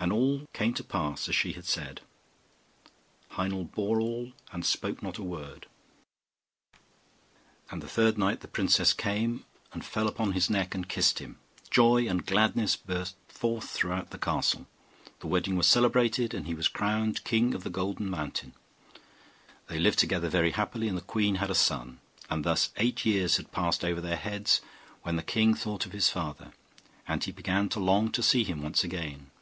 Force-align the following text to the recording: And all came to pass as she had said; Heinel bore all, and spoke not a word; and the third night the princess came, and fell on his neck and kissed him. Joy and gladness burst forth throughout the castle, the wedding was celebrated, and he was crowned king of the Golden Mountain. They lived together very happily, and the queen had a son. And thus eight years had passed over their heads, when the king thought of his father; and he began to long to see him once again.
And 0.00 0.12
all 0.12 0.46
came 0.52 0.74
to 0.74 0.84
pass 0.84 1.28
as 1.28 1.34
she 1.34 1.54
had 1.54 1.64
said; 1.64 2.02
Heinel 3.30 3.64
bore 3.64 4.00
all, 4.00 4.30
and 4.52 4.64
spoke 4.64 5.02
not 5.02 5.18
a 5.18 5.24
word; 5.24 5.66
and 7.72 7.82
the 7.82 7.88
third 7.88 8.16
night 8.16 8.38
the 8.38 8.46
princess 8.46 8.92
came, 8.92 9.44
and 9.72 9.84
fell 9.84 10.14
on 10.16 10.34
his 10.34 10.48
neck 10.48 10.72
and 10.72 10.88
kissed 10.88 11.18
him. 11.18 11.40
Joy 11.68 12.06
and 12.06 12.24
gladness 12.24 12.76
burst 12.76 13.16
forth 13.26 13.68
throughout 13.70 14.10
the 14.10 14.18
castle, 14.20 14.68
the 15.18 15.26
wedding 15.26 15.56
was 15.56 15.66
celebrated, 15.66 16.32
and 16.32 16.46
he 16.46 16.54
was 16.54 16.68
crowned 16.68 17.24
king 17.24 17.52
of 17.52 17.64
the 17.64 17.68
Golden 17.68 18.08
Mountain. 18.08 18.54
They 19.66 19.80
lived 19.80 19.98
together 19.98 20.28
very 20.28 20.52
happily, 20.52 20.86
and 20.86 20.96
the 20.96 21.00
queen 21.02 21.34
had 21.42 21.50
a 21.50 21.56
son. 21.56 21.98
And 22.30 22.44
thus 22.44 22.70
eight 22.76 23.04
years 23.04 23.36
had 23.36 23.50
passed 23.50 23.84
over 23.84 24.00
their 24.00 24.14
heads, 24.16 24.60
when 25.02 25.16
the 25.16 25.24
king 25.24 25.54
thought 25.54 25.86
of 25.86 25.90
his 25.92 26.08
father; 26.08 26.52
and 27.08 27.24
he 27.24 27.32
began 27.32 27.68
to 27.70 27.80
long 27.80 28.12
to 28.12 28.22
see 28.22 28.44
him 28.44 28.62
once 28.62 28.84
again. 28.84 29.32